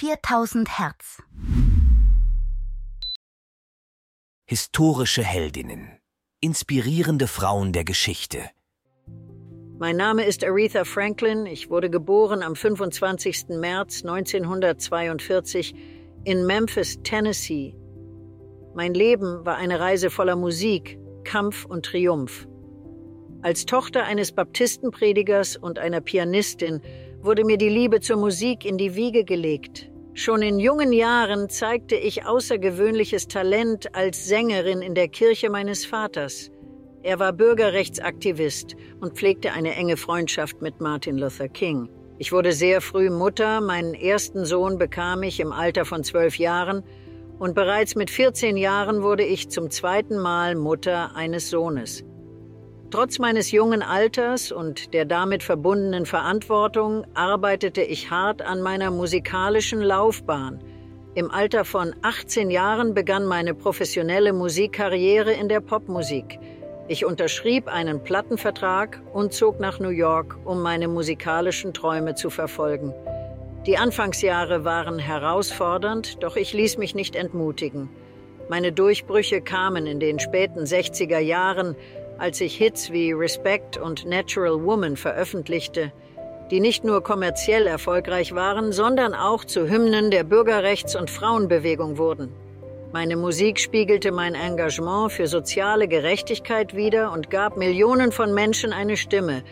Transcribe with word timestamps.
4000 0.00 0.78
Hertz. 0.78 1.20
Historische 4.46 5.24
Heldinnen. 5.24 5.98
Inspirierende 6.40 7.26
Frauen 7.26 7.72
der 7.72 7.82
Geschichte. 7.82 8.48
Mein 9.76 9.96
Name 9.96 10.22
ist 10.22 10.44
Aretha 10.44 10.84
Franklin. 10.84 11.46
Ich 11.46 11.68
wurde 11.68 11.90
geboren 11.90 12.44
am 12.44 12.54
25. 12.54 13.48
März 13.58 14.04
1942 14.04 15.74
in 16.22 16.46
Memphis, 16.46 17.02
Tennessee. 17.02 17.74
Mein 18.76 18.94
Leben 18.94 19.44
war 19.44 19.56
eine 19.56 19.80
Reise 19.80 20.10
voller 20.10 20.36
Musik, 20.36 20.96
Kampf 21.24 21.64
und 21.64 21.86
Triumph. 21.86 22.46
Als 23.42 23.66
Tochter 23.66 24.04
eines 24.04 24.30
Baptistenpredigers 24.30 25.56
und 25.56 25.80
einer 25.80 26.00
Pianistin 26.00 26.82
wurde 27.22 27.44
mir 27.44 27.58
die 27.58 27.68
Liebe 27.68 28.00
zur 28.00 28.16
Musik 28.16 28.64
in 28.64 28.78
die 28.78 28.94
Wiege 28.94 29.24
gelegt. 29.24 29.90
Schon 30.14 30.42
in 30.42 30.58
jungen 30.58 30.92
Jahren 30.92 31.48
zeigte 31.48 31.94
ich 31.94 32.26
außergewöhnliches 32.26 33.28
Talent 33.28 33.94
als 33.94 34.26
Sängerin 34.26 34.82
in 34.82 34.94
der 34.94 35.08
Kirche 35.08 35.50
meines 35.50 35.84
Vaters. 35.84 36.50
Er 37.02 37.18
war 37.18 37.32
Bürgerrechtsaktivist 37.32 38.74
und 39.00 39.14
pflegte 39.14 39.52
eine 39.52 39.74
enge 39.74 39.96
Freundschaft 39.96 40.60
mit 40.60 40.80
Martin 40.80 41.18
Luther 41.18 41.48
King. 41.48 41.88
Ich 42.18 42.32
wurde 42.32 42.52
sehr 42.52 42.80
früh 42.80 43.10
Mutter, 43.10 43.60
meinen 43.60 43.94
ersten 43.94 44.44
Sohn 44.44 44.78
bekam 44.78 45.22
ich 45.22 45.38
im 45.38 45.52
Alter 45.52 45.84
von 45.84 46.02
zwölf 46.02 46.36
Jahren 46.36 46.82
und 47.38 47.54
bereits 47.54 47.94
mit 47.94 48.10
14 48.10 48.56
Jahren 48.56 49.02
wurde 49.02 49.24
ich 49.24 49.48
zum 49.48 49.70
zweiten 49.70 50.18
Mal 50.18 50.56
Mutter 50.56 51.14
eines 51.14 51.50
Sohnes. 51.50 52.04
Trotz 52.90 53.18
meines 53.18 53.50
jungen 53.50 53.82
Alters 53.82 54.50
und 54.50 54.94
der 54.94 55.04
damit 55.04 55.42
verbundenen 55.42 56.06
Verantwortung 56.06 57.04
arbeitete 57.12 57.82
ich 57.82 58.10
hart 58.10 58.40
an 58.40 58.62
meiner 58.62 58.90
musikalischen 58.90 59.82
Laufbahn. 59.82 60.58
Im 61.14 61.30
Alter 61.30 61.66
von 61.66 61.94
18 62.00 62.50
Jahren 62.50 62.94
begann 62.94 63.26
meine 63.26 63.52
professionelle 63.52 64.32
Musikkarriere 64.32 65.32
in 65.32 65.50
der 65.50 65.60
Popmusik. 65.60 66.38
Ich 66.88 67.04
unterschrieb 67.04 67.68
einen 67.68 68.02
Plattenvertrag 68.02 69.02
und 69.12 69.34
zog 69.34 69.60
nach 69.60 69.80
New 69.80 69.90
York, 69.90 70.38
um 70.46 70.62
meine 70.62 70.88
musikalischen 70.88 71.74
Träume 71.74 72.14
zu 72.14 72.30
verfolgen. 72.30 72.94
Die 73.66 73.76
Anfangsjahre 73.76 74.64
waren 74.64 74.98
herausfordernd, 74.98 76.22
doch 76.22 76.36
ich 76.36 76.54
ließ 76.54 76.78
mich 76.78 76.94
nicht 76.94 77.16
entmutigen. 77.16 77.90
Meine 78.48 78.72
Durchbrüche 78.72 79.42
kamen 79.42 79.86
in 79.86 80.00
den 80.00 80.18
späten 80.18 80.60
60er 80.60 81.18
Jahren, 81.18 81.76
als 82.18 82.40
ich 82.40 82.56
Hits 82.56 82.92
wie 82.92 83.12
Respect 83.12 83.76
und 83.76 84.04
Natural 84.04 84.62
Woman 84.62 84.96
veröffentlichte, 84.96 85.92
die 86.50 86.60
nicht 86.60 86.82
nur 86.82 87.02
kommerziell 87.02 87.66
erfolgreich 87.66 88.34
waren, 88.34 88.72
sondern 88.72 89.14
auch 89.14 89.44
zu 89.44 89.68
Hymnen 89.68 90.10
der 90.10 90.24
Bürgerrechts- 90.24 90.96
und 90.96 91.10
Frauenbewegung 91.10 91.96
wurden. 91.96 92.32
Meine 92.92 93.16
Musik 93.16 93.60
spiegelte 93.60 94.12
mein 94.12 94.34
Engagement 94.34 95.12
für 95.12 95.26
soziale 95.26 95.88
Gerechtigkeit 95.88 96.74
wider 96.74 97.12
und 97.12 97.30
gab 97.30 97.56
Millionen 97.56 98.12
von 98.12 98.32
Menschen 98.32 98.72
eine 98.72 98.96
Stimme. 98.96 99.42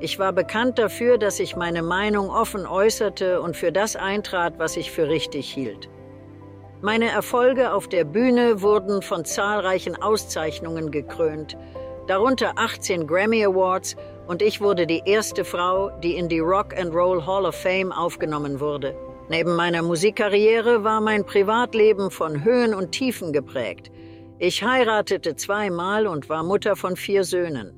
Ich 0.00 0.18
war 0.18 0.32
bekannt 0.32 0.78
dafür, 0.78 1.16
dass 1.16 1.40
ich 1.40 1.56
meine 1.56 1.82
Meinung 1.82 2.30
offen 2.30 2.66
äußerte 2.66 3.40
und 3.40 3.56
für 3.56 3.70
das 3.70 3.96
eintrat, 3.96 4.58
was 4.58 4.76
ich 4.76 4.90
für 4.90 5.08
richtig 5.08 5.52
hielt. 5.52 5.88
Meine 6.82 7.10
Erfolge 7.10 7.72
auf 7.72 7.88
der 7.88 8.04
Bühne 8.04 8.60
wurden 8.62 9.02
von 9.02 9.24
zahlreichen 9.24 10.00
Auszeichnungen 10.00 10.90
gekrönt, 10.90 11.56
darunter 12.10 12.50
18 12.56 13.06
Grammy 13.06 13.44
Awards 13.44 13.94
und 14.26 14.42
ich 14.42 14.60
wurde 14.60 14.84
die 14.84 15.00
erste 15.06 15.44
Frau, 15.44 15.90
die 16.02 16.16
in 16.16 16.28
die 16.28 16.40
Rock 16.40 16.76
and 16.76 16.92
Roll 16.92 17.24
Hall 17.24 17.46
of 17.46 17.54
Fame 17.54 17.92
aufgenommen 17.92 18.58
wurde. 18.58 18.96
Neben 19.28 19.54
meiner 19.54 19.80
Musikkarriere 19.80 20.82
war 20.82 21.00
mein 21.00 21.24
Privatleben 21.24 22.10
von 22.10 22.42
Höhen 22.42 22.74
und 22.74 22.90
Tiefen 22.90 23.32
geprägt. 23.32 23.92
Ich 24.40 24.64
heiratete 24.64 25.36
zweimal 25.36 26.08
und 26.08 26.28
war 26.28 26.42
Mutter 26.42 26.74
von 26.74 26.96
vier 26.96 27.22
Söhnen. 27.22 27.72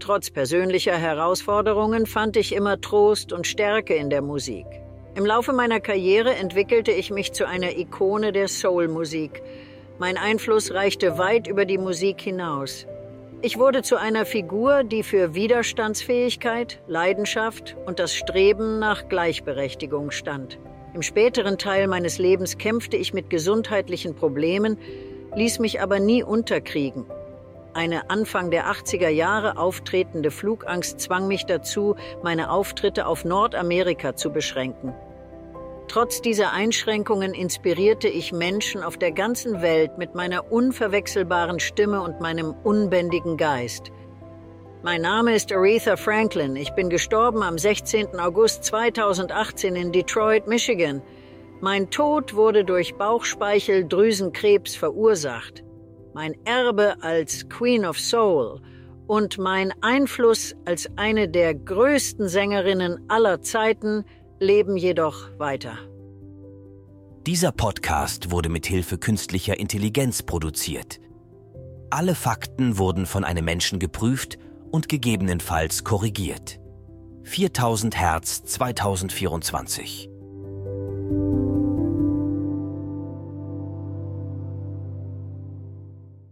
Trotz 0.00 0.28
persönlicher 0.28 0.96
Herausforderungen 0.96 2.06
fand 2.06 2.36
ich 2.36 2.56
immer 2.56 2.80
Trost 2.80 3.32
und 3.32 3.46
Stärke 3.46 3.94
in 3.94 4.10
der 4.10 4.22
Musik. 4.22 4.66
Im 5.14 5.24
Laufe 5.24 5.52
meiner 5.52 5.78
Karriere 5.78 6.34
entwickelte 6.34 6.90
ich 6.90 7.12
mich 7.12 7.32
zu 7.32 7.46
einer 7.46 7.78
Ikone 7.78 8.32
der 8.32 8.48
Soul-Musik. 8.48 9.40
Mein 10.00 10.16
Einfluss 10.16 10.74
reichte 10.74 11.16
weit 11.16 11.46
über 11.46 11.64
die 11.64 11.78
Musik 11.78 12.22
hinaus. 12.22 12.88
Ich 13.44 13.58
wurde 13.58 13.82
zu 13.82 13.96
einer 13.96 14.24
Figur, 14.24 14.84
die 14.84 15.02
für 15.02 15.34
Widerstandsfähigkeit, 15.34 16.80
Leidenschaft 16.86 17.76
und 17.86 17.98
das 17.98 18.14
Streben 18.14 18.78
nach 18.78 19.08
Gleichberechtigung 19.08 20.12
stand. 20.12 20.60
Im 20.94 21.02
späteren 21.02 21.58
Teil 21.58 21.88
meines 21.88 22.18
Lebens 22.18 22.56
kämpfte 22.56 22.96
ich 22.96 23.12
mit 23.12 23.30
gesundheitlichen 23.30 24.14
Problemen, 24.14 24.78
ließ 25.34 25.58
mich 25.58 25.80
aber 25.80 25.98
nie 25.98 26.22
unterkriegen. 26.22 27.04
Eine 27.74 28.10
Anfang 28.10 28.52
der 28.52 28.70
80er 28.70 29.08
Jahre 29.08 29.56
auftretende 29.56 30.30
Flugangst 30.30 31.00
zwang 31.00 31.26
mich 31.26 31.44
dazu, 31.44 31.96
meine 32.22 32.48
Auftritte 32.48 33.08
auf 33.08 33.24
Nordamerika 33.24 34.14
zu 34.14 34.30
beschränken. 34.30 34.94
Trotz 35.92 36.22
dieser 36.22 36.54
Einschränkungen 36.54 37.34
inspirierte 37.34 38.08
ich 38.08 38.32
Menschen 38.32 38.82
auf 38.82 38.96
der 38.96 39.12
ganzen 39.12 39.60
Welt 39.60 39.98
mit 39.98 40.14
meiner 40.14 40.50
unverwechselbaren 40.50 41.60
Stimme 41.60 42.00
und 42.00 42.18
meinem 42.18 42.54
unbändigen 42.64 43.36
Geist. 43.36 43.92
Mein 44.82 45.02
Name 45.02 45.34
ist 45.34 45.52
Aretha 45.52 45.98
Franklin. 45.98 46.56
Ich 46.56 46.70
bin 46.70 46.88
gestorben 46.88 47.42
am 47.42 47.58
16. 47.58 48.18
August 48.18 48.64
2018 48.64 49.76
in 49.76 49.92
Detroit, 49.92 50.46
Michigan. 50.46 51.02
Mein 51.60 51.90
Tod 51.90 52.34
wurde 52.34 52.64
durch 52.64 52.94
Bauchspeicheldrüsenkrebs 52.94 54.74
verursacht. 54.74 55.62
Mein 56.14 56.34
Erbe 56.46 56.96
als 57.02 57.46
Queen 57.50 57.84
of 57.84 58.00
Soul 58.00 58.62
und 59.08 59.36
mein 59.36 59.74
Einfluss 59.82 60.54
als 60.64 60.88
eine 60.96 61.28
der 61.28 61.54
größten 61.54 62.28
Sängerinnen 62.28 63.04
aller 63.08 63.42
Zeiten 63.42 64.06
leben 64.42 64.76
jedoch 64.76 65.30
weiter. 65.38 65.78
Dieser 67.26 67.52
Podcast 67.52 68.30
wurde 68.32 68.48
mit 68.48 68.66
Hilfe 68.66 68.98
künstlicher 68.98 69.58
Intelligenz 69.58 70.22
produziert. 70.22 70.98
Alle 71.90 72.14
Fakten 72.14 72.78
wurden 72.78 73.06
von 73.06 73.24
einem 73.24 73.44
Menschen 73.44 73.78
geprüft 73.78 74.38
und 74.70 74.88
gegebenenfalls 74.88 75.84
korrigiert. 75.84 76.58
4000 77.22 77.96
Hertz 77.96 78.42
2024 78.44 80.10